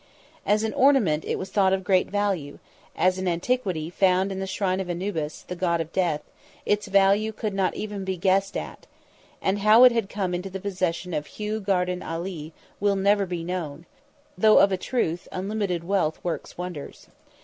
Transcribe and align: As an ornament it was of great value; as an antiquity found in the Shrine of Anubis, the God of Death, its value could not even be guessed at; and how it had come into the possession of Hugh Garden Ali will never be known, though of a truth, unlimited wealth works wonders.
As 0.47 0.63
an 0.63 0.73
ornament 0.73 1.23
it 1.25 1.35
was 1.37 1.55
of 1.55 1.83
great 1.83 2.09
value; 2.09 2.57
as 2.95 3.19
an 3.19 3.27
antiquity 3.27 3.91
found 3.91 4.31
in 4.31 4.39
the 4.39 4.47
Shrine 4.47 4.79
of 4.79 4.89
Anubis, 4.89 5.43
the 5.43 5.55
God 5.55 5.79
of 5.79 5.93
Death, 5.93 6.23
its 6.65 6.87
value 6.87 7.31
could 7.31 7.53
not 7.53 7.75
even 7.75 8.03
be 8.03 8.17
guessed 8.17 8.57
at; 8.57 8.87
and 9.43 9.59
how 9.59 9.83
it 9.83 9.91
had 9.91 10.09
come 10.09 10.33
into 10.33 10.49
the 10.49 10.59
possession 10.59 11.13
of 11.13 11.27
Hugh 11.27 11.59
Garden 11.59 12.01
Ali 12.01 12.51
will 12.79 12.95
never 12.95 13.27
be 13.27 13.43
known, 13.43 13.85
though 14.35 14.57
of 14.57 14.71
a 14.71 14.75
truth, 14.75 15.27
unlimited 15.31 15.83
wealth 15.83 16.17
works 16.23 16.57
wonders. 16.57 17.05